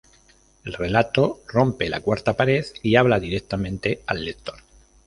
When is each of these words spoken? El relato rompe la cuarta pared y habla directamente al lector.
El 0.65 0.73
relato 0.73 1.41
rompe 1.47 1.87
la 1.87 1.99
cuarta 1.99 2.33
pared 2.35 2.65
y 2.81 2.95
habla 2.95 3.19
directamente 3.19 4.01
al 4.07 4.25
lector. 4.25 4.55